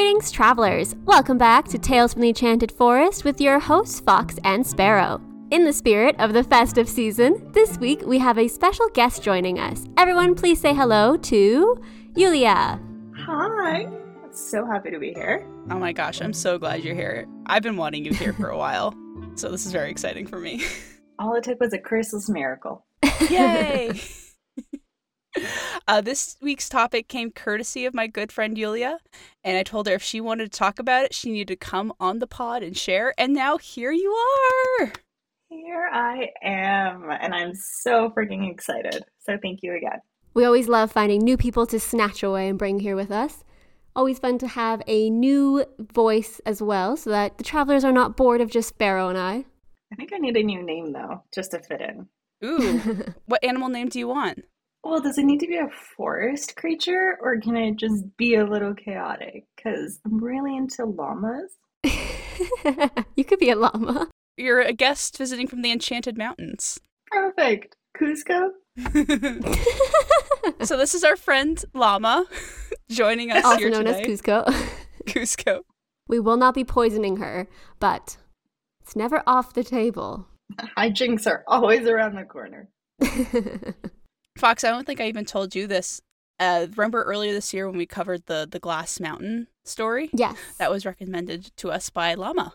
[0.00, 0.96] Greetings, travelers!
[1.04, 5.20] Welcome back to Tales from the Enchanted Forest with your hosts, Fox and Sparrow.
[5.50, 9.58] In the spirit of the festive season, this week we have a special guest joining
[9.58, 9.84] us.
[9.98, 11.78] Everyone, please say hello to
[12.16, 12.80] Yulia.
[13.14, 13.88] Hi.
[14.32, 15.46] So happy to be here.
[15.68, 17.26] Oh my gosh, I'm so glad you're here.
[17.44, 18.94] I've been wanting you here for a while,
[19.34, 20.64] so this is very exciting for me.
[21.18, 22.86] All it took was a Christmas miracle.
[23.28, 24.00] Yay!
[25.88, 28.98] uh, this week's topic came courtesy of my good friend Yulia,
[29.44, 31.92] and I told her if she wanted to talk about it, she needed to come
[32.00, 33.14] on the pod and share.
[33.18, 34.92] And now here you are.
[35.48, 39.04] Here I am, and I'm so freaking excited.
[39.18, 40.00] So thank you again.
[40.32, 43.42] We always love finding new people to snatch away and bring here with us.
[43.96, 48.16] Always fun to have a new voice as well, so that the travelers are not
[48.16, 49.44] bored of just Sparrow and I.
[49.92, 52.06] I think I need a new name though, just to fit in.
[52.44, 54.44] Ooh, what animal name do you want?
[54.82, 58.46] Well, does it need to be a forest creature, or can it just be a
[58.46, 59.44] little chaotic?
[59.56, 61.52] Because I'm really into llamas.
[63.14, 64.08] you could be a llama.
[64.36, 66.80] You're a guest visiting from the Enchanted Mountains.
[67.10, 67.76] Perfect.
[67.94, 68.50] Kuzco?
[70.64, 72.24] so this is our friend Llama
[72.90, 74.00] joining us also here known today.
[74.00, 74.44] as Kuzco.
[75.06, 75.60] Kuzco.
[76.08, 78.16] We will not be poisoning her, but
[78.80, 80.26] it's never off the table.
[80.78, 82.70] Hijinks are always around the corner.
[84.36, 86.00] Fox, I don't think I even told you this.
[86.38, 90.08] Uh, remember earlier this year when we covered the the Glass Mountain story?
[90.14, 90.36] yes.
[90.58, 92.54] That was recommended to us by Llama,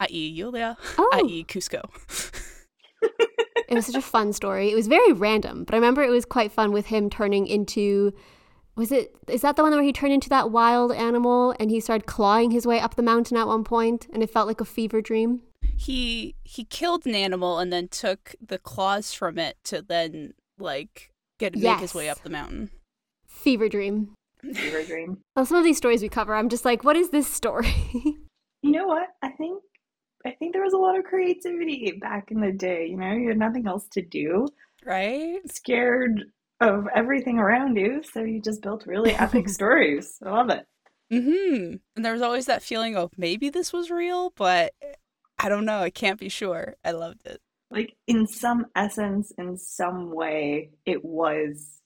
[0.00, 0.28] i.e.
[0.28, 1.10] Yulia, Oh.
[1.14, 1.44] i.e.
[1.44, 1.82] Kuzco.
[3.66, 4.70] It was such a fun story.
[4.70, 8.12] It was very random, but I remember it was quite fun with him turning into
[8.76, 11.80] was it is that the one where he turned into that wild animal and he
[11.80, 14.64] started clawing his way up the mountain at one point and it felt like a
[14.66, 15.40] fever dream?
[15.78, 21.10] he he killed an animal and then took the claws from it to then like
[21.38, 22.70] get make his way up the mountain.
[23.26, 24.14] Fever dream.
[24.42, 25.18] Fever dream.
[25.36, 27.74] Well, some of these stories we cover, I'm just like, what is this story?
[28.62, 29.08] You know what?
[29.22, 29.62] I think
[30.24, 32.86] I think there was a lot of creativity back in the day.
[32.86, 34.46] You know, you had nothing else to do,
[34.86, 35.40] Right?
[35.50, 36.24] scared
[36.62, 40.16] of everything around you, so you just built really epic stories.
[40.24, 40.64] I love it.
[41.12, 41.74] Mm-hmm.
[41.94, 44.72] And there was always that feeling of maybe this was real, but
[45.38, 45.80] I don't know.
[45.80, 46.76] I can't be sure.
[46.82, 47.42] I loved it.
[47.74, 51.80] Like in some essence, in some way, it was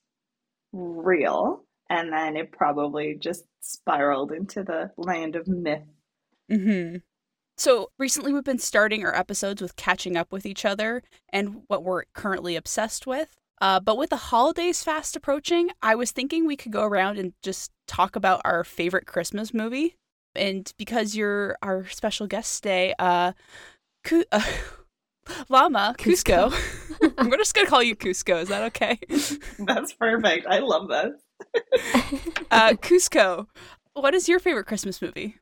[0.72, 5.82] real, and then it probably just spiraled into the land of myth.
[6.50, 6.98] Mm-hmm.
[7.56, 11.82] So recently we've been starting our episodes with catching up with each other and what
[11.82, 13.36] we're currently obsessed with.
[13.60, 17.32] Uh, but with the holidays fast approaching, I was thinking we could go around and
[17.42, 19.96] just talk about our favorite Christmas movie.
[20.36, 23.32] And because you're our special guest today, uh,
[24.04, 24.44] Cu- uh
[25.48, 26.52] Llama Kuzco,
[27.18, 28.40] I'm just gonna call you Kuzco.
[28.42, 28.98] Is that okay?
[29.58, 30.46] That's perfect.
[30.46, 31.12] I love this.
[32.50, 33.46] Uh, Kuzco,
[33.92, 35.36] what is your favorite Christmas movie?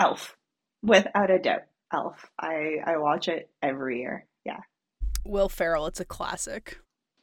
[0.00, 0.36] Elf,
[0.82, 1.62] without a doubt.
[1.92, 2.30] Elf.
[2.40, 4.26] I I watch it every year.
[4.44, 4.60] Yeah.
[5.24, 5.86] Will Ferrell.
[5.86, 6.78] It's a classic.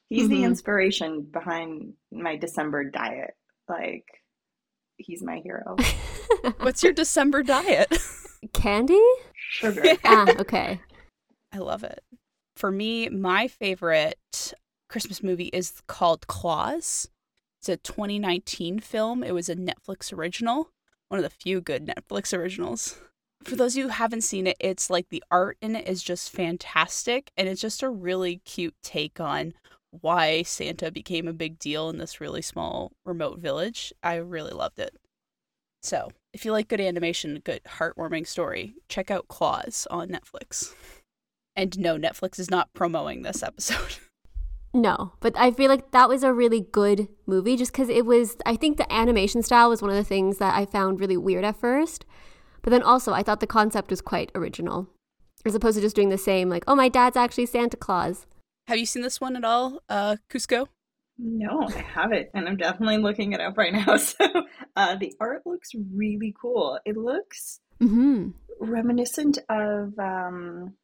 [0.09, 0.45] He's the Mhm.
[0.45, 3.31] inspiration behind my December diet.
[3.69, 4.05] Like,
[4.97, 5.77] he's my hero.
[6.59, 7.97] What's your December diet?
[8.53, 9.01] Candy?
[9.33, 9.83] Sugar.
[10.03, 10.81] ah, okay.
[11.53, 12.03] I love it.
[12.55, 14.53] For me, my favorite
[14.89, 17.07] Christmas movie is called Klaus.
[17.59, 19.23] It's a 2019 film.
[19.23, 20.69] It was a Netflix original,
[21.09, 22.99] one of the few good Netflix originals.
[23.43, 26.03] For those of you who haven't seen it, it's like the art in it is
[26.03, 29.53] just fantastic, and it's just a really cute take on
[29.89, 33.91] why Santa became a big deal in this really small remote village.
[34.01, 34.95] I really loved it.
[35.83, 40.73] So, if you like good animation, good heartwarming story, check out Klaus on Netflix.
[41.55, 43.97] And no, Netflix is not promoting this episode.
[44.73, 48.37] No, but I feel like that was a really good movie just because it was,
[48.45, 51.43] I think the animation style was one of the things that I found really weird
[51.43, 52.05] at first.
[52.61, 54.87] But then also, I thought the concept was quite original
[55.45, 58.27] as opposed to just doing the same, like, oh, my dad's actually Santa Claus.
[58.67, 60.67] Have you seen this one at all, uh, Kuzco?
[61.17, 63.97] No, I haven't, and I'm definitely looking it up right now.
[63.97, 64.45] So,
[64.75, 66.79] uh, the art looks really cool.
[66.85, 68.29] It looks mm-hmm.
[68.59, 70.75] reminiscent of um,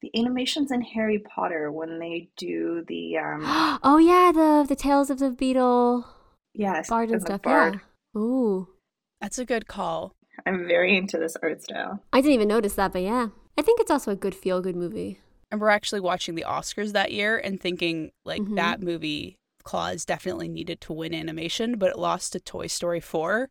[0.00, 3.42] the animations in Harry Potter when they do the um,
[3.82, 6.04] oh, yeah, the the Tales of the Beedle
[6.54, 7.42] yes, Bard and and stuff.
[7.42, 7.80] Bard.
[8.14, 8.20] Yeah.
[8.20, 8.68] Ooh.
[9.20, 10.14] That's a good call.
[10.46, 12.02] I'm very into this art style.
[12.12, 13.28] I didn't even notice that, but yeah.
[13.58, 15.20] I think it's also a good feel good movie.
[15.50, 18.54] And we're actually watching the Oscars that year and thinking like Mhm.
[18.56, 23.50] that movie Klaus definitely needed to win animation, but it lost to Toy Story 4.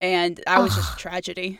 [0.00, 1.58] And that was just a tragedy.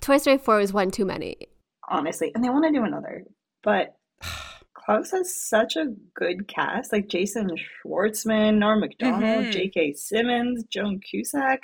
[0.00, 1.48] Toy Story 4 was one too many.
[1.88, 3.24] Honestly, and they want to do another,
[3.62, 3.94] but
[4.74, 7.50] Klaus has such a good cast, like Jason
[7.86, 9.52] Schwartzman, Norm Macdonald, Mhm.
[9.52, 9.92] J.K.
[9.94, 11.60] Simmons, Joan Cusack.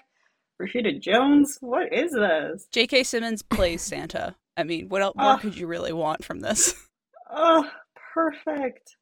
[0.61, 1.57] Rashida Jones?
[1.61, 2.67] What is this?
[2.73, 3.05] J.K.
[3.05, 4.35] Simmons plays Santa.
[4.57, 6.75] I mean, what else more could you really want from this?
[7.31, 7.69] Oh,
[8.15, 8.97] perfect.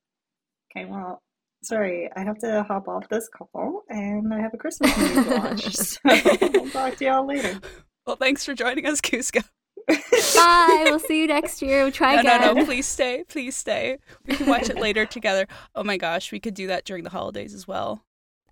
[0.76, 1.22] Okay, well,
[1.62, 5.36] sorry, I have to hop off this call and I have a Christmas movie to
[5.38, 5.64] watch.
[5.76, 7.60] So we'll talk to y'all later.
[8.04, 9.44] Well, thanks for joining us, Kuzco.
[9.88, 10.82] Bye.
[10.86, 11.82] we'll see you next year.
[11.84, 12.40] We'll try No, again.
[12.40, 13.24] no, no, please stay.
[13.28, 13.98] Please stay.
[14.26, 15.46] We can watch it later together.
[15.74, 18.02] Oh my gosh, we could do that during the holidays as well,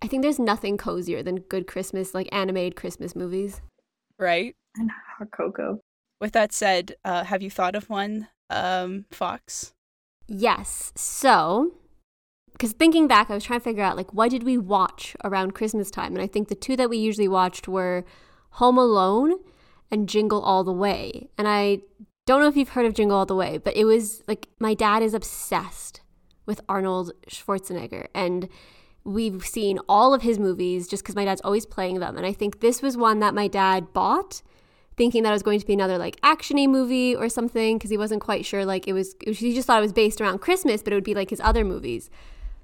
[0.02, 3.62] I think there's nothing cozier than good Christmas, like animated Christmas movies.
[4.18, 4.54] right?
[4.76, 5.80] And hot cocoa.
[6.20, 9.72] With that said, uh, have you thought of one, um, Fox?
[10.28, 10.92] Yes.
[10.94, 11.72] So,
[12.52, 15.52] because thinking back, I was trying to figure out like what did we watch around
[15.54, 18.04] Christmas time, and I think the two that we usually watched were
[18.52, 19.34] Home Alone
[19.94, 21.28] and Jingle All the Way.
[21.38, 21.78] And I
[22.26, 24.74] don't know if you've heard of Jingle All the Way, but it was like my
[24.74, 26.02] dad is obsessed
[26.44, 28.48] with Arnold Schwarzenegger, and
[29.04, 32.16] we've seen all of his movies just because my dad's always playing them.
[32.16, 34.42] And I think this was one that my dad bought
[34.96, 37.96] thinking that it was going to be another like actiony movie or something because he
[37.98, 40.38] wasn't quite sure like it was, it was he just thought it was based around
[40.38, 42.10] christmas but it would be like his other movies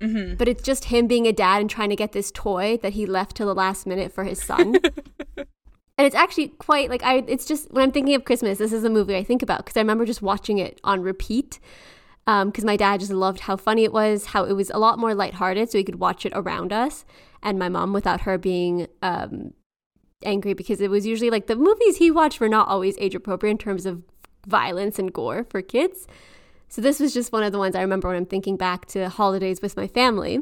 [0.00, 0.37] Mm-hmm.
[0.37, 3.05] but it's just him being a dad and trying to get this toy that he
[3.05, 4.76] left till the last minute for his son
[6.00, 8.85] and it's actually quite like i it's just when i'm thinking of christmas this is
[8.85, 11.61] a movie i think about because i remember just watching it on repeat
[12.47, 15.14] because my dad just loved how funny it was how it was a lot more
[15.14, 17.05] lighthearted so he could watch it around us
[17.43, 19.52] and my mom without her being um,
[20.25, 23.52] angry because it was usually like the movies he watched were not always age appropriate
[23.52, 24.02] in terms of
[24.47, 26.06] violence and gore for kids.
[26.69, 29.08] So this was just one of the ones I remember when I'm thinking back to
[29.08, 30.41] holidays with my family.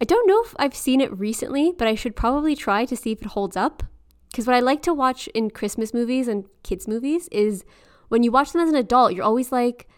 [0.00, 3.12] I don't know if I've seen it recently, but I should probably try to see
[3.12, 3.82] if it holds up.
[4.30, 7.64] Because what I like to watch in Christmas movies and kids' movies is
[8.08, 9.88] when you watch them as an adult, you're always like,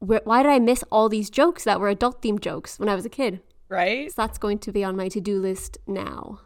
[0.00, 3.04] why did I miss all these jokes that were adult themed jokes when I was
[3.04, 3.40] a kid?
[3.68, 4.10] Right?
[4.10, 6.40] So that's going to be on my to do list now.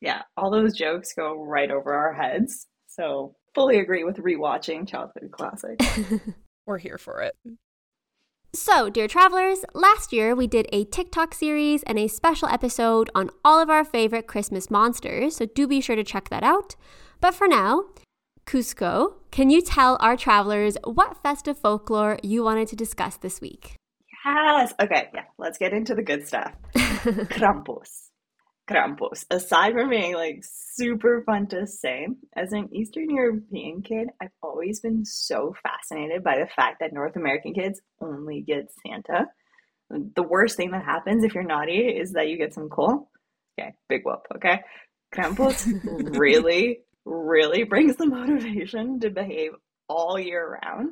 [0.00, 2.66] Yeah, all those jokes go right over our heads.
[2.86, 5.84] So fully agree with rewatching childhood classics.
[6.66, 7.34] We're here for it.
[8.54, 13.30] So, dear travelers, last year we did a TikTok series and a special episode on
[13.42, 16.76] all of our favorite Christmas monsters, so do be sure to check that out.
[17.18, 17.84] But for now,
[18.44, 23.76] Kuzco, can you tell our travelers what festive folklore you wanted to discuss this week?
[24.22, 24.74] Yes.
[24.78, 26.52] Okay, yeah, let's get into the good stuff.
[26.74, 28.10] Krampus.
[28.68, 29.24] Krampus.
[29.30, 34.80] Aside from being like super fun to say, as an Eastern European kid, I've always
[34.80, 39.26] been so fascinated by the fact that North American kids only get Santa.
[39.90, 43.10] The worst thing that happens if you're naughty is that you get some coal.
[43.58, 44.62] Okay, big whoop, okay?
[45.14, 45.66] Krampus
[46.18, 49.52] really, really brings the motivation to behave
[49.88, 50.90] all year round.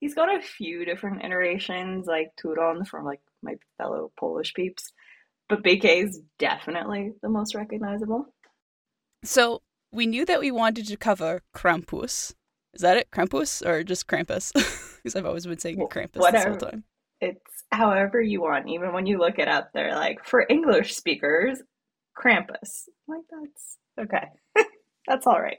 [0.00, 4.92] He's got a few different iterations, like Turon from like my fellow Polish peeps,
[5.48, 8.26] but BK is definitely the most recognizable.
[9.24, 9.62] So
[9.92, 12.34] we knew that we wanted to cover Krampus.
[12.74, 13.10] Is that it?
[13.10, 14.52] Krampus or just Krampus?
[14.98, 16.82] Because I've always been saying Krampus this whole time.
[17.20, 18.68] It's however you want.
[18.68, 21.62] Even when you look it up, they're like for English speakers,
[22.20, 22.88] Krampus.
[23.06, 24.64] Like that's okay.
[25.06, 25.58] that's all right.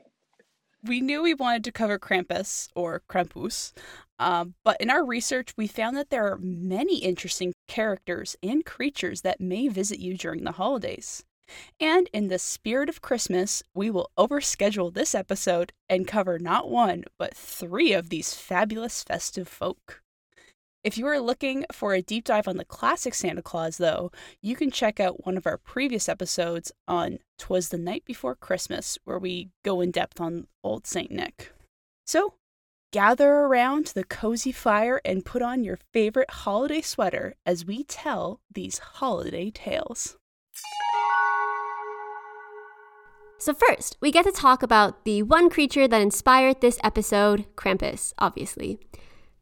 [0.83, 3.71] We knew we wanted to cover Krampus or Krampus,
[4.19, 9.21] um, but in our research, we found that there are many interesting characters and creatures
[9.21, 11.23] that may visit you during the holidays.
[11.79, 17.05] And in the spirit of Christmas, we will overschedule this episode and cover not one,
[17.17, 20.01] but three of these fabulous festive folk.
[20.83, 24.11] If you are looking for a deep dive on the classic Santa Claus, though,
[24.41, 28.97] you can check out one of our previous episodes on Twas the Night Before Christmas,
[29.03, 31.11] where we go in depth on Old St.
[31.11, 31.51] Nick.
[32.07, 32.35] So,
[32.91, 38.41] gather around the cozy fire and put on your favorite holiday sweater as we tell
[38.51, 40.17] these holiday tales.
[43.37, 48.13] So, first, we get to talk about the one creature that inspired this episode Krampus,
[48.19, 48.79] obviously.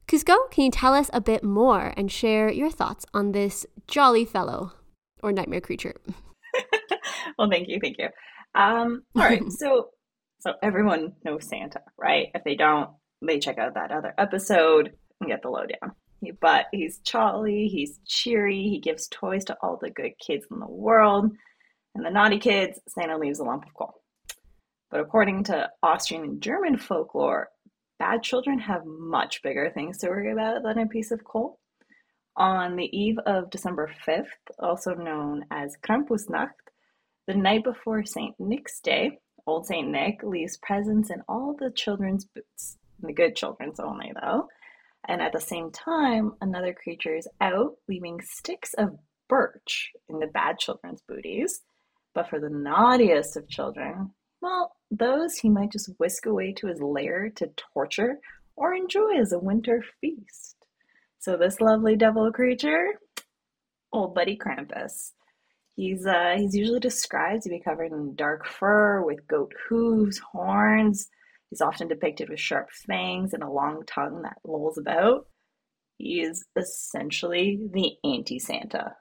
[0.07, 4.23] Kuzco, can you tell us a bit more and share your thoughts on this jolly
[4.23, 4.73] fellow
[5.23, 5.95] or nightmare creature?
[7.39, 8.09] well, thank you, thank you.
[8.53, 9.89] Um, all right, so
[10.39, 12.27] so everyone knows Santa, right?
[12.35, 15.93] If they don't, they check out that other episode and get the lowdown.
[16.41, 20.67] But he's jolly, he's cheery, he gives toys to all the good kids in the
[20.67, 21.31] world,
[21.95, 24.01] and the naughty kids, Santa leaves a lump of coal.
[24.89, 27.49] But according to Austrian and German folklore,
[27.99, 31.59] bad children have much bigger things to worry about than a piece of coal.
[32.35, 34.25] On the eve of December 5th,
[34.59, 36.51] also known as Krampusnacht,
[37.25, 38.35] the night before St.
[38.39, 39.87] Nick's Day, Old St.
[39.87, 42.77] Nick leaves presents in all the children's boots.
[43.01, 44.47] The good children's only, though.
[45.07, 48.97] And at the same time, another creature is out, leaving sticks of
[49.29, 51.61] birch in the bad children's booties.
[52.13, 54.11] But for the naughtiest of children,
[54.41, 58.19] well, those he might just whisk away to his lair to torture
[58.55, 60.55] or enjoy as a winter feast.
[61.19, 62.99] So this lovely devil creature,
[63.91, 65.11] old buddy Krampus.
[65.75, 71.07] He's uh, he's usually described to be covered in dark fur with goat hooves, horns.
[71.49, 75.27] He's often depicted with sharp fangs and a long tongue that lolls about.
[75.97, 78.95] He is essentially the anti Santa.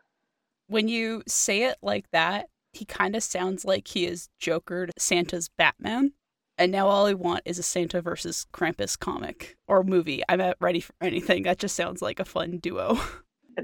[0.68, 4.92] When you say it like that, he kind of sounds like he is Joker to
[4.98, 6.12] Santa's Batman.
[6.58, 10.22] And now all I want is a Santa versus Krampus comic or movie.
[10.28, 11.42] I'm not ready for anything.
[11.42, 12.98] That just sounds like a fun duo.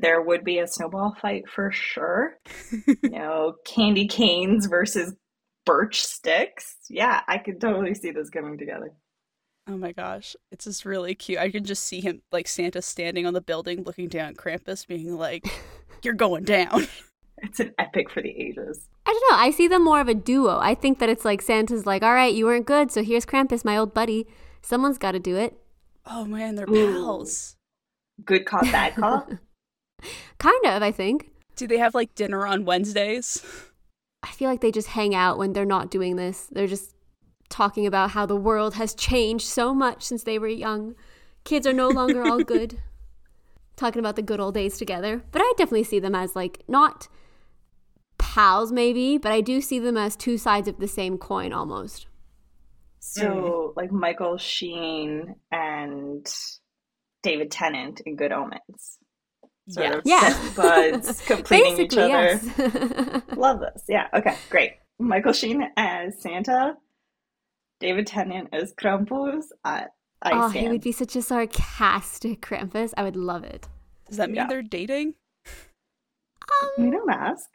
[0.01, 2.39] There would be a snowball fight for sure.
[2.87, 5.15] you know, candy canes versus
[5.65, 6.77] birch sticks.
[6.89, 8.93] Yeah, I could totally see this coming together.
[9.69, 11.39] Oh my gosh, it's just really cute.
[11.39, 14.87] I can just see him like Santa standing on the building looking down at Krampus
[14.87, 15.47] being like,
[16.03, 16.87] "You're going down."
[17.43, 18.89] It's an epic for the ages.
[19.05, 19.43] I don't know.
[19.45, 20.59] I see them more of a duo.
[20.61, 23.65] I think that it's like Santa's like, all right, you weren't good, so here's Krampus,
[23.65, 24.29] my old buddy.
[24.63, 25.59] Someone's got to do it.
[26.07, 26.93] Oh man, they're Ooh.
[26.93, 27.57] pals.
[28.25, 29.27] Good call, bad call.
[30.39, 31.31] kind of, I think.
[31.57, 33.45] Do they have like dinner on Wednesdays?
[34.23, 36.49] I feel like they just hang out when they're not doing this.
[36.51, 36.95] They're just
[37.49, 40.95] talking about how the world has changed so much since they were young.
[41.45, 42.79] Kids are no longer all good.
[43.77, 45.23] talking about the good old days together.
[45.33, 47.09] But I definitely see them as like not
[48.19, 52.07] pals maybe, but I do see them as two sides of the same coin almost.
[53.01, 53.77] So, mm.
[53.77, 56.27] like Michael Sheen and
[57.23, 58.99] David Tennant in Good Omens.
[59.69, 59.97] Sort Yeah.
[59.97, 60.21] of Yeah.
[60.21, 62.41] best buds completing each other.
[62.43, 63.23] yes.
[63.37, 63.85] Love this.
[63.89, 64.09] Yeah.
[64.15, 64.37] Okay.
[64.51, 64.73] Great.
[64.99, 66.77] Michael Sheen as Santa.
[67.81, 69.45] David Tennant as Krampus.
[69.65, 69.87] I,
[70.23, 72.93] I oh, he would be such a sarcastic Krampus.
[72.97, 73.69] I would love it.
[74.09, 74.47] Does that mean Yeah.
[74.47, 75.15] they're dating?
[76.79, 77.49] We don't ask.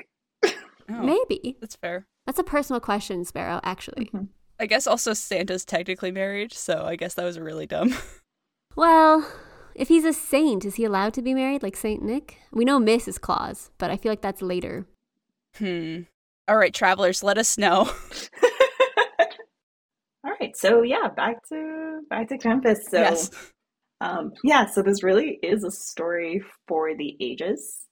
[0.43, 0.53] Oh,
[0.89, 1.57] Maybe.
[1.61, 2.07] that's fair.
[2.25, 4.05] That's a personal question, Sparrow, actually.
[4.13, 4.27] Mhm.
[4.59, 7.93] I guess also Santa's technically married, so I guess that was really dumb.
[8.75, 9.27] Well,
[9.77, 12.39] if he's a saint, is he allowed to be married like Saint Nick?
[12.51, 13.21] We know Mrs.
[13.21, 14.85] Claus, but I feel like that's later.
[15.57, 16.01] hmm.
[16.49, 17.89] All right, travelers, let us know.
[20.23, 20.55] All right.
[20.57, 22.77] So yeah, back to back to Krampus.
[22.89, 23.29] So yes.
[24.01, 27.85] Um, yeah, so this really is a story for the ages.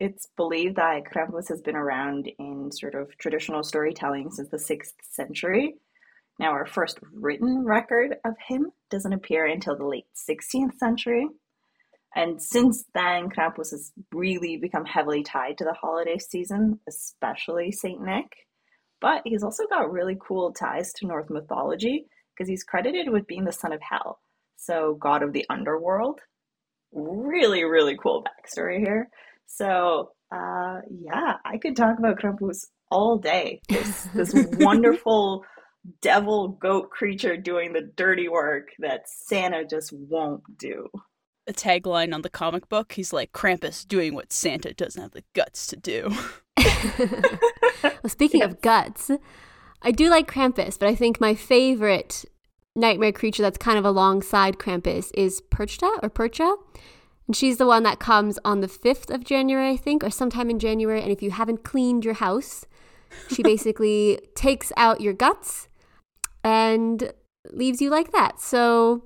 [0.00, 4.92] It's believed that Krampus has been around in sort of traditional storytelling since the 6th
[5.02, 5.74] century.
[6.38, 11.26] Now, our first written record of him doesn't appear until the late 16th century.
[12.14, 18.00] And since then, Krampus has really become heavily tied to the holiday season, especially St.
[18.00, 18.32] Nick.
[19.00, 23.44] But he's also got really cool ties to Norse mythology because he's credited with being
[23.44, 24.18] the son of Hel
[24.58, 26.20] so god of the underworld.
[26.92, 29.08] Really, really cool backstory here.
[29.46, 33.60] So, uh, yeah, I could talk about Krampus all day.
[33.68, 35.44] This this wonderful
[36.00, 40.88] devil goat creature doing the dirty work that Santa just won't do.
[41.46, 45.24] A tagline on the comic book, he's like Krampus doing what Santa doesn't have the
[45.34, 46.10] guts to do.
[47.82, 49.10] well, speaking of guts,
[49.80, 52.24] I do like Krampus, but I think my favorite
[52.76, 56.54] nightmare creature that's kind of alongside Krampus is Perchta or Percha.
[57.26, 60.50] And she's the one that comes on the 5th of January, I think, or sometime
[60.50, 61.02] in January.
[61.02, 62.66] And if you haven't cleaned your house,
[63.30, 65.67] she basically takes out your guts
[66.44, 67.12] and
[67.50, 68.40] leaves you like that.
[68.40, 69.02] So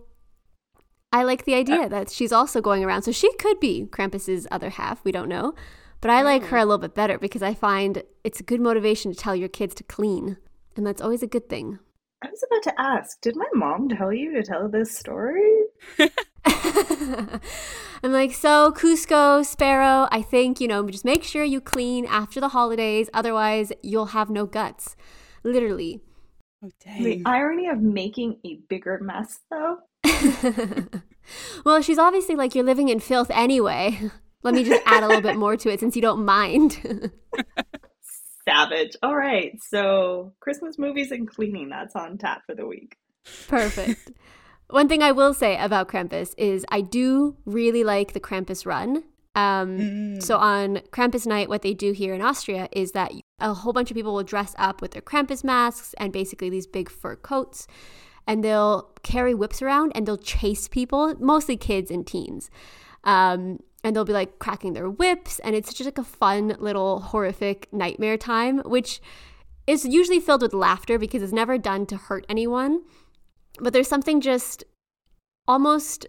[1.13, 3.03] I like the idea uh, that she's also going around.
[3.03, 5.05] So she could be Krampus's other half.
[5.05, 5.55] We don't know.
[6.01, 6.63] But I like her mm.
[6.63, 9.75] a little bit better because I find it's a good motivation to tell your kids
[9.77, 10.37] to clean.
[10.77, 11.79] And that's always a good thing.
[12.25, 15.65] I was about to ask, did my mom tell you to tell this story?
[16.45, 22.41] I'm like, so Kuzco, Sparrow, I think, you know, just make sure you clean after
[22.41, 23.09] the holidays.
[23.13, 24.97] Otherwise, you'll have no guts.
[25.45, 26.01] Literally.
[26.65, 29.79] Oh The irony of making a bigger mess, though.
[31.65, 33.99] well, she's obviously like, you're living in filth anyway.
[34.45, 36.81] Let me just add a little bit more to it since you don't mind.
[38.49, 38.97] Savage.
[39.03, 42.97] All right, so Christmas movies and cleaning, that's on tap for the week.
[43.47, 44.11] Perfect.
[44.69, 49.05] One thing I will say about Krampus is I do really like the Krampus run.
[49.35, 50.23] Um, Mm.
[50.23, 53.91] So on Krampus night, what they do here in Austria is that a whole bunch
[53.91, 57.67] of people will dress up with their Krampus masks and basically these big fur coats,
[58.27, 62.51] and they'll carry whips around and they'll chase people, mostly kids and teens.
[63.05, 67.01] Um, and they'll be like cracking their whips, and it's just like a fun little
[67.01, 69.01] horrific nightmare time, which
[69.67, 72.83] is usually filled with laughter because it's never done to hurt anyone.
[73.59, 74.65] But there's something just
[75.49, 76.07] almost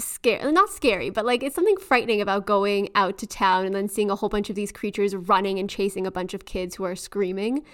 [0.00, 3.88] scary not scary but like it's something frightening about going out to town and then
[3.88, 6.84] seeing a whole bunch of these creatures running and chasing a bunch of kids who
[6.84, 7.64] are screaming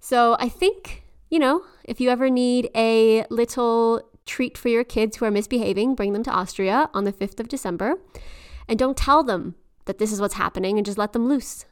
[0.00, 5.16] so i think you know, if you ever need a little treat for your kids
[5.16, 7.94] who are misbehaving, bring them to Austria on the 5th of December.
[8.68, 9.54] And don't tell them
[9.86, 11.66] that this is what's happening and just let them loose.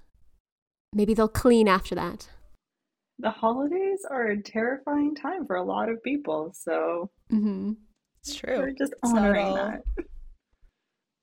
[0.94, 2.28] Maybe they'll clean after that.
[3.18, 7.72] The holidays are a terrifying time for a lot of people, so Mm-hmm.
[8.20, 8.58] It's true.
[8.58, 9.82] we're just It's not honoring all- that.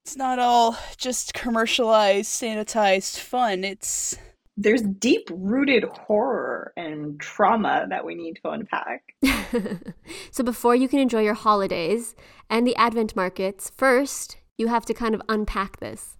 [0.06, 3.64] It's not all just commercialized, sanitized fun.
[3.64, 4.16] It's
[4.56, 9.02] There's deep rooted horror and trauma that we need to unpack.
[10.32, 12.16] so before you can enjoy your holidays
[12.52, 16.18] and the Advent markets, first you have to kind of unpack this.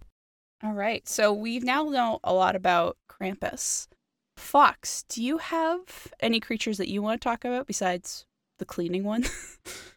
[0.64, 1.08] all right.
[1.08, 3.86] So we've now know a lot about Krampus.
[4.36, 8.26] Fox, do you have any creatures that you want to talk about besides
[8.58, 9.24] the cleaning one?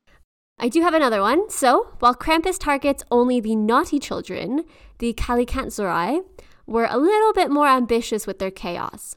[0.62, 1.50] I do have another one.
[1.50, 4.66] So, while Krampus targets only the naughty children,
[4.98, 6.26] the Kalikantzaroi
[6.68, 9.16] were a little bit more ambitious with their chaos.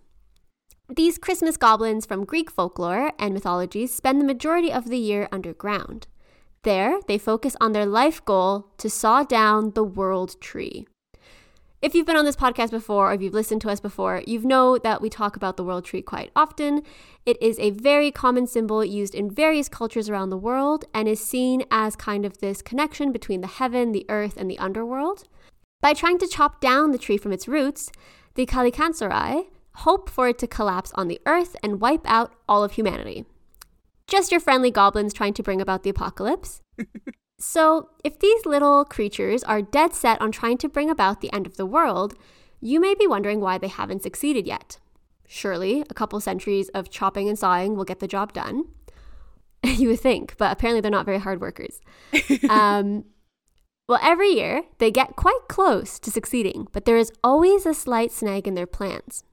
[0.88, 6.06] These Christmas goblins from Greek folklore and mythologies spend the majority of the year underground.
[6.62, 10.86] There, they focus on their life goal to saw down the world tree.
[11.82, 14.38] If you've been on this podcast before or if you've listened to us before, you
[14.38, 16.84] know that we talk about the world tree quite often.
[17.26, 21.18] It is a very common symbol used in various cultures around the world and is
[21.18, 25.24] seen as kind of this connection between the heaven, the earth, and the underworld.
[25.80, 27.90] By trying to chop down the tree from its roots,
[28.36, 29.46] the Kalikantzaroi
[29.78, 33.24] hope for it to collapse on the earth and wipe out all of humanity.
[34.06, 36.60] Just your friendly goblins trying to bring about the apocalypse.
[37.44, 41.44] So, if these little creatures are dead set on trying to bring about the end
[41.44, 42.14] of the world,
[42.60, 44.78] you may be wondering why they haven't succeeded yet.
[45.26, 48.66] Surely, a couple centuries of chopping and sawing will get the job done.
[49.64, 51.80] you would think, but apparently they're not very hard workers.
[52.48, 53.06] um,
[53.88, 58.12] well, every year they get quite close to succeeding, but there is always a slight
[58.12, 59.24] snag in their plans.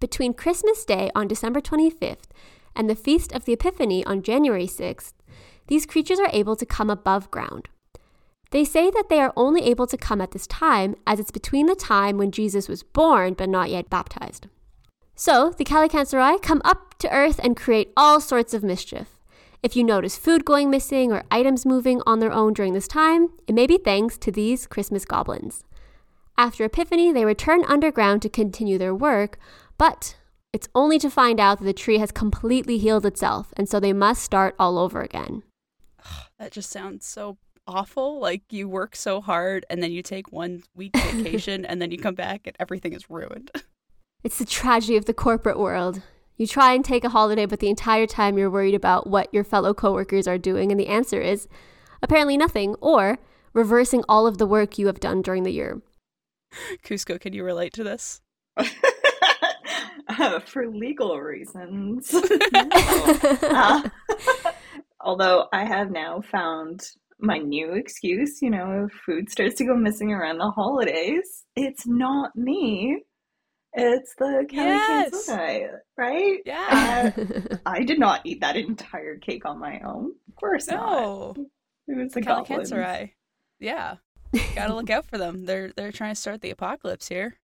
[0.00, 2.26] Between Christmas Day on December 25th
[2.74, 5.12] and the Feast of the Epiphany on January 6th,
[5.66, 7.68] these creatures are able to come above ground.
[8.50, 11.66] They say that they are only able to come at this time as it's between
[11.66, 14.46] the time when Jesus was born but not yet baptized.
[15.16, 19.18] So, the Kalikantzaroi come up to earth and create all sorts of mischief.
[19.62, 23.30] If you notice food going missing or items moving on their own during this time,
[23.46, 25.64] it may be thanks to these Christmas goblins.
[26.36, 29.38] After Epiphany, they return underground to continue their work,
[29.78, 30.16] but
[30.52, 33.92] it's only to find out that the tree has completely healed itself, and so they
[33.92, 35.42] must start all over again.
[36.38, 38.20] That just sounds so awful.
[38.20, 41.98] Like you work so hard and then you take one week vacation and then you
[41.98, 43.50] come back and everything is ruined.
[44.24, 46.00] It's the tragedy of the corporate world.
[46.38, 49.44] You try and take a holiday, but the entire time you're worried about what your
[49.44, 51.46] fellow coworkers are doing, and the answer is
[52.02, 53.18] apparently nothing, or
[53.52, 55.82] reversing all of the work you have done during the year.
[56.82, 58.22] Kuzco, can you relate to this?
[60.08, 62.14] uh, for legal reasons.
[62.14, 63.88] Uh,
[65.04, 66.82] although I have now found
[67.20, 71.86] my new excuse, you know, if food starts to go missing around the holidays, it's
[71.86, 73.02] not me.
[73.72, 75.28] It's the Kelly Yes.
[75.28, 76.38] Kansai, right?
[76.46, 77.12] Yeah.
[77.16, 80.12] Uh, I did not eat that entire cake on my own.
[80.28, 80.80] Of course not.
[80.80, 81.34] No.
[81.88, 82.70] It was the The goblins.
[82.70, 83.10] Kalikantzaroi.
[83.58, 83.96] Yeah.
[84.54, 85.44] Gotta look out for them.
[85.44, 87.38] They're they're trying to start the apocalypse here.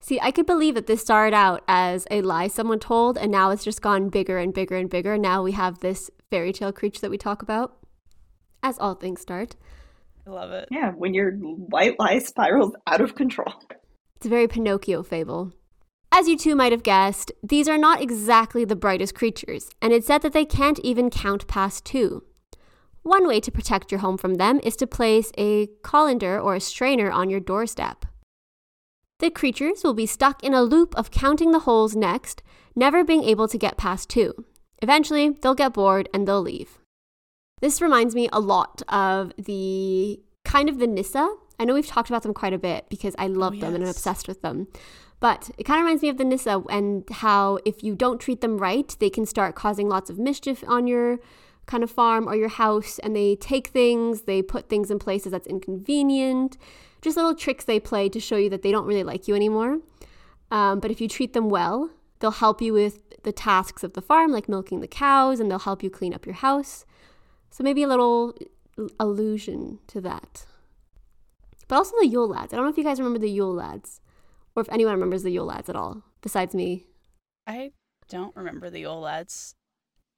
[0.00, 3.50] See, I could believe that this started out as a lie someone told, and now
[3.50, 5.16] it's just gone bigger and bigger and bigger.
[5.16, 7.76] Now we have this fairy tale creature that we talk about,
[8.62, 9.54] as all things start.
[10.26, 10.66] I love it.
[10.70, 13.52] Yeah, when your white lie spirals out of control.
[14.16, 15.52] It's a very Pinocchio fable.
[16.10, 20.06] As you two might have guessed, these are not exactly the brightest creatures, and it's
[20.06, 22.24] said that they can't even count past two.
[23.02, 26.60] One way to protect your home from them is to place a colander or a
[26.60, 28.06] strainer on your doorstep.
[29.18, 32.42] The creatures will be stuck in a loop of counting the holes next,
[32.74, 34.46] never being able to get past two.
[34.82, 36.78] Eventually, they'll get bored and they'll leave.
[37.60, 41.36] This reminds me a lot of the kind of the Nissa.
[41.58, 43.90] I know we've talked about them quite a bit because I love them and I'm
[43.90, 44.66] obsessed with them.
[45.20, 48.40] But it kind of reminds me of the Nissa and how if you don't treat
[48.40, 51.20] them right, they can start causing lots of mischief on your
[51.66, 55.30] kind of farm or your house and they take things, they put things in places
[55.30, 56.58] that's inconvenient,
[57.00, 59.78] just little tricks they play to show you that they don't really like you anymore.
[60.50, 64.02] Um, but if you treat them well, they'll help you with the tasks of the
[64.02, 66.84] farm, like milking the cows, and they'll help you clean up your house.
[67.50, 68.34] So maybe a little
[68.98, 70.46] allusion to that.
[71.68, 72.52] But also the Yule Lads.
[72.52, 74.00] I don't know if you guys remember the Yule Lads,
[74.54, 76.86] or if anyone remembers the Yule Lads at all, besides me.
[77.46, 77.72] I
[78.08, 79.54] don't remember the Yule lads.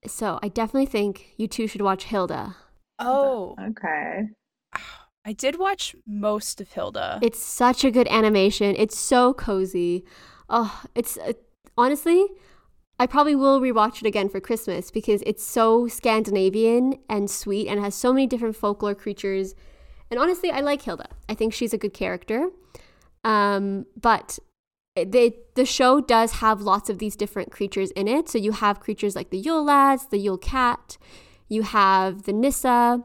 [0.07, 2.57] So I definitely think you two should watch Hilda.
[2.99, 4.29] Oh, Okay.
[5.27, 7.19] I did watch most of Hilda.
[7.23, 8.75] It's such a good animation.
[8.77, 10.05] It's so cozy.
[10.51, 11.33] Oh, it's uh,
[11.79, 12.27] honestly,
[12.99, 17.81] I probably will rewatch it again for Christmas because it's so Scandinavian and sweet and
[17.81, 19.55] has so many different folklore creatures.
[20.11, 21.09] And honestly, I like Hilda.
[21.29, 22.51] I think she's a good character.
[23.25, 24.39] Um, but
[24.95, 28.29] the the show does have lots of these different creatures in it.
[28.29, 30.97] So you have creatures like the Yule lads, the Yule cat,
[31.49, 33.03] you have the Nissa,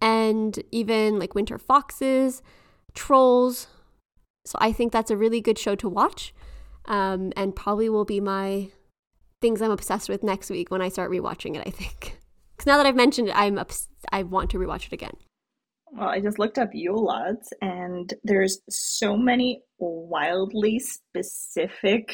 [0.00, 2.42] and even like winter foxes,
[2.94, 3.66] trolls.
[4.44, 6.32] So I think that's a really good show to watch,
[6.84, 8.68] um, and probably will be my
[9.40, 11.66] things I'm obsessed with next week when I start rewatching it.
[11.66, 12.18] I think
[12.56, 15.14] because now that I've mentioned it, I'm obs- I want to rewatch it again.
[15.92, 22.12] Well, I just looked up Yule lads, and there's so many wildly specific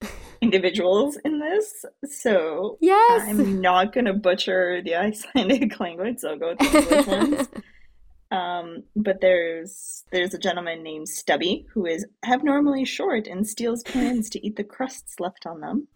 [0.40, 1.84] individuals in this.
[2.04, 7.06] So yes, I'm not gonna butcher the Icelandic language, so I'll go with the English
[7.06, 7.48] ones.
[8.30, 14.28] Um, but there's there's a gentleman named Stubby who is abnormally short and steals pans
[14.30, 15.88] to eat the crusts left on them.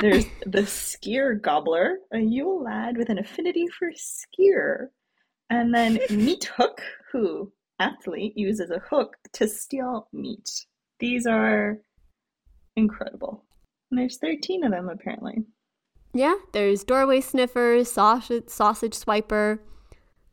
[0.00, 4.88] There's the skier Gobbler, a Yule lad with an affinity for skier.
[5.50, 10.48] And then Meat Hook, who athlete uses a hook to steal meat.
[11.00, 11.78] These are
[12.76, 13.44] incredible.
[13.90, 15.44] And there's 13 of them apparently.
[16.14, 19.58] Yeah, there's doorway sniffer, sausage sausage swiper,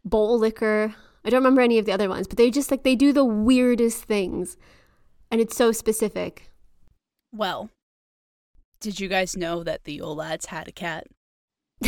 [0.03, 0.93] bowl licker.
[1.25, 3.25] I don't remember any of the other ones, but they just like they do the
[3.25, 4.57] weirdest things.
[5.31, 6.51] And it's so specific.
[7.31, 7.69] Well,
[8.79, 11.07] did you guys know that the Yule lads had a cat?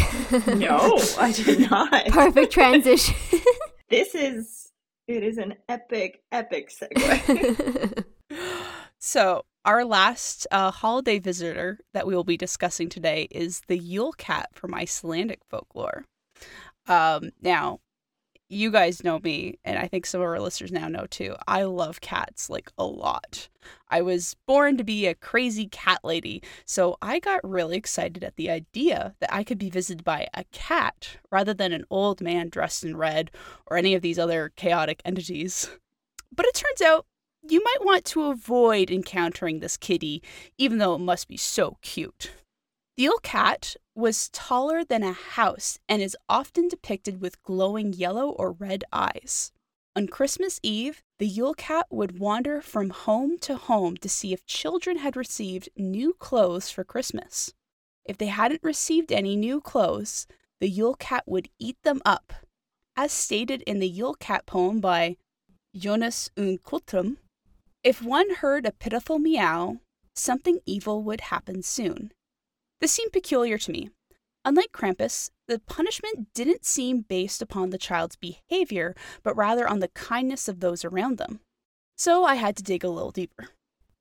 [0.47, 2.07] no, I did not.
[2.07, 3.15] Perfect transition.
[3.89, 4.71] this is
[5.07, 8.03] it is an epic, epic segue.
[8.99, 14.13] so our last uh, holiday visitor that we will be discussing today is the Yule
[14.13, 16.05] cat from Icelandic folklore.
[16.87, 17.79] Um, now,
[18.51, 21.35] you guys know me, and I think some of our listeners now know too.
[21.47, 23.47] I love cats like a lot.
[23.89, 28.35] I was born to be a crazy cat lady, so I got really excited at
[28.35, 32.49] the idea that I could be visited by a cat rather than an old man
[32.49, 33.31] dressed in red
[33.67, 35.69] or any of these other chaotic entities.
[36.33, 37.05] But it turns out
[37.49, 40.21] you might want to avoid encountering this kitty,
[40.57, 42.31] even though it must be so cute.
[42.97, 48.29] The Yule cat was taller than a house and is often depicted with glowing yellow
[48.29, 49.51] or red eyes.
[49.95, 54.45] On Christmas Eve, the Yule Cat would wander from home to home to see if
[54.45, 57.53] children had received new clothes for Christmas.
[58.05, 60.27] If they hadn't received any new clothes,
[60.61, 62.31] the Yule Cat would eat them up.
[62.95, 65.17] As stated in the Yule Cat poem by
[65.75, 67.17] Jonas Unkotrum,
[67.83, 69.79] if one heard a pitiful meow,
[70.15, 72.13] something evil would happen soon.
[72.81, 73.91] This seemed peculiar to me.
[74.43, 79.89] Unlike Krampus, the punishment didn't seem based upon the child's behavior, but rather on the
[79.89, 81.41] kindness of those around them.
[81.95, 83.49] So I had to dig a little deeper.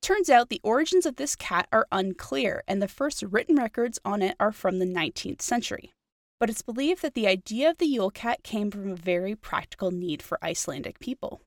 [0.00, 4.22] Turns out the origins of this cat are unclear, and the first written records on
[4.22, 5.92] it are from the 19th century.
[6.38, 9.90] But it's believed that the idea of the Yule cat came from a very practical
[9.90, 11.42] need for Icelandic people.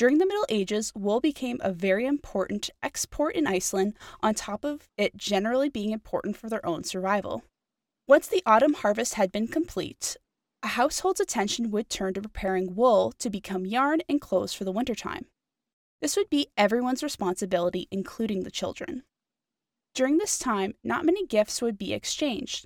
[0.00, 4.88] During the Middle Ages, wool became a very important export in Iceland, on top of
[4.96, 7.44] it generally being important for their own survival.
[8.08, 10.16] Once the autumn harvest had been complete,
[10.62, 14.72] a household's attention would turn to preparing wool to become yarn and clothes for the
[14.72, 15.26] wintertime.
[16.00, 19.02] This would be everyone's responsibility, including the children.
[19.94, 22.64] During this time, not many gifts would be exchanged,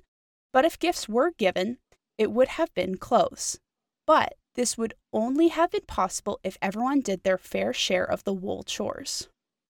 [0.53, 1.79] but if gifts were given,
[2.17, 3.59] it would have been clothes.
[4.07, 8.33] But this would only have been possible if everyone did their fair share of the
[8.33, 9.27] wool chores.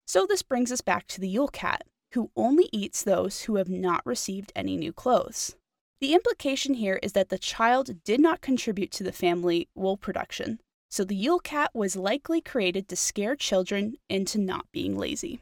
[0.07, 3.69] So this brings us back to the Yule cat, who only eats those who have
[3.69, 5.55] not received any new clothes.
[6.01, 10.59] The implication here is that the child did not contribute to the family wool production,
[10.89, 15.41] so the Yule cat was likely created to scare children into not being lazy.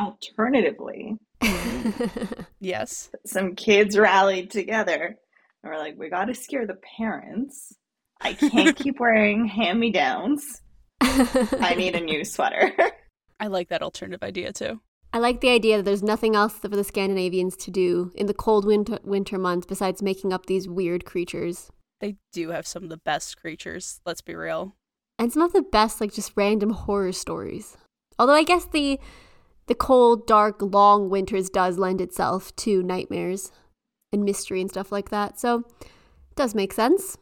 [0.00, 1.18] Alternatively,
[2.60, 5.16] yes, some kids rallied together
[5.62, 7.74] and were like, we got to scare the parents
[8.20, 10.62] I can't keep wearing hand me downs.
[11.00, 12.72] I need a new sweater.
[13.40, 14.80] I like that alternative idea too.
[15.12, 18.34] I like the idea that there's nothing else for the Scandinavians to do in the
[18.34, 21.70] cold winter winter months besides making up these weird creatures.
[22.00, 24.76] They do have some of the best creatures, let's be real.
[25.18, 27.76] And some of the best like just random horror stories.
[28.18, 29.00] Although I guess the
[29.66, 33.52] the cold, dark, long winters does lend itself to nightmares
[34.12, 35.38] and mystery and stuff like that.
[35.38, 37.16] So it does make sense.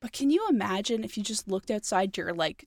[0.00, 2.66] But can you imagine if you just looked outside your like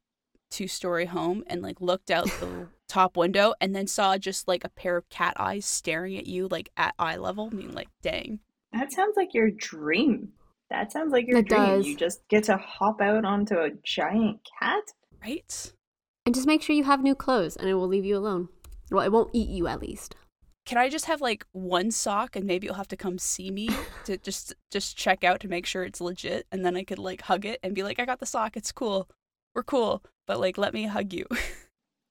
[0.51, 4.63] two story home and like looked out the top window and then saw just like
[4.63, 7.49] a pair of cat eyes staring at you like at eye level?
[7.51, 8.39] I mean, like, dang.
[8.71, 10.29] That sounds like your dream.
[10.69, 11.61] That sounds like your It dream.
[11.61, 11.87] does.
[11.87, 14.83] You just get to hop out onto a giant cat.
[15.21, 15.73] Right?
[16.25, 18.49] And just make sure you have new clothes and it will leave you alone.
[18.91, 20.15] Well, it won't eat you at least.
[20.65, 23.69] Can I just have like one sock and maybe you'll have to come see me
[24.05, 27.23] to just just check out to make sure it's legit and then I could like
[27.23, 29.09] hug it and be like I got the sock it's cool
[29.53, 31.25] we're cool but like let me hug you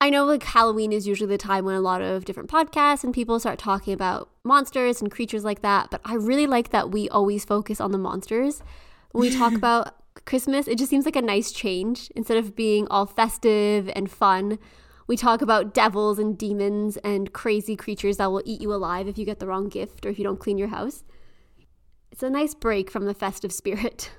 [0.02, 3.14] I know like Halloween is usually the time when a lot of different podcasts and
[3.14, 7.08] people start talking about monsters and creatures like that, but I really like that we
[7.08, 8.64] always focus on the monsters.
[9.12, 12.10] When we talk about Christmas, it just seems like a nice change.
[12.16, 14.58] Instead of being all festive and fun,
[15.06, 19.18] we talk about devils and demons and crazy creatures that will eat you alive if
[19.18, 21.04] you get the wrong gift or if you don't clean your house.
[22.10, 24.12] It's a nice break from the festive spirit.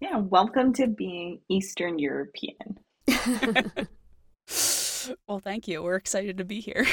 [0.00, 2.78] Yeah, welcome to being Eastern European.
[5.26, 5.82] well, thank you.
[5.82, 6.86] We're excited to be here.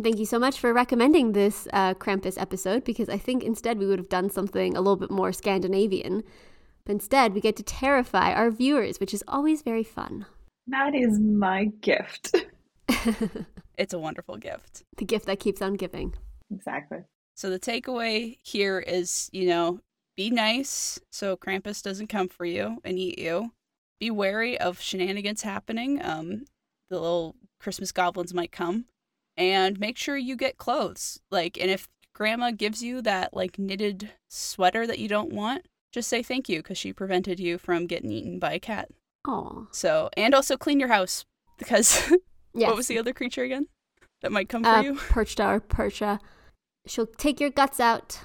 [0.00, 3.86] Thank you so much for recommending this uh, Krampus episode because I think instead we
[3.86, 6.22] would have done something a little bit more Scandinavian.
[6.84, 10.26] But instead, we get to terrify our viewers, which is always very fun.
[10.68, 12.34] That is my gift.
[13.78, 14.82] it's a wonderful gift.
[14.96, 16.14] The gift that keeps on giving.
[16.52, 16.98] Exactly.
[17.34, 19.80] So the takeaway here is, you know,
[20.16, 23.52] be nice so Krampus doesn't come for you and eat you.
[24.00, 26.00] Be wary of shenanigans happening.
[26.04, 26.46] Um,
[26.88, 28.86] the little Christmas goblins might come.
[29.36, 31.20] And make sure you get clothes.
[31.30, 36.08] Like, and if grandma gives you that like knitted sweater that you don't want, just
[36.08, 38.88] say thank you because she prevented you from getting eaten by a cat.
[39.26, 39.66] Oh.
[39.72, 41.24] So, and also clean your house
[41.58, 42.10] because
[42.54, 42.68] yes.
[42.68, 43.66] what was the other creature again
[44.22, 44.94] that might come for uh, you?
[44.94, 46.20] Perchta or Percha.
[46.86, 48.20] She'll take your guts out.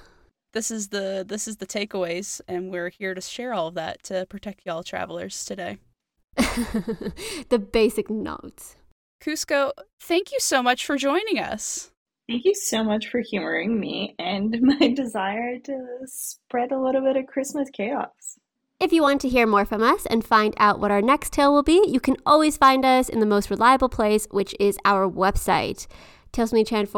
[0.52, 4.02] This is the this is the takeaways, and we're here to share all of that
[4.04, 5.78] to protect y'all travelers today.
[6.36, 8.76] the basic notes.
[9.22, 11.90] Kuzco, thank you so much for joining us.
[12.28, 17.16] Thank you so much for humoring me and my desire to spread a little bit
[17.16, 18.38] of Christmas chaos.
[18.82, 21.52] If you want to hear more from us and find out what our next tale
[21.52, 25.08] will be, you can always find us in the most reliable place, which is our
[25.08, 25.86] website,
[26.32, 26.88] talesfromenchanted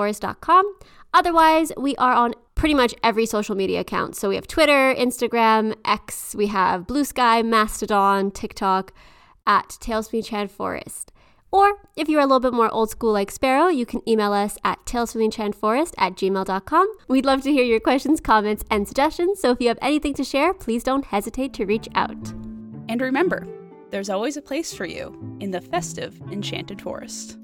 [1.13, 4.17] Otherwise, we are on pretty much every social media account.
[4.17, 8.95] So we have Twitter, Instagram, X, we have Bluesky, Mastodon, TikTok
[9.47, 10.09] at Tales
[10.51, 11.13] Forest.
[11.55, 14.59] Or if you're a little bit more old school like Sparrow, you can email us
[14.65, 16.93] at talesfromenchanted at gmail.com.
[17.07, 20.25] We'd love to hear your questions, comments, and suggestions, so if you have anything to
[20.25, 22.33] share, please don't hesitate to reach out.
[22.89, 23.47] And remember,
[23.91, 27.39] there's always a place for you in the festive Enchanted Forest.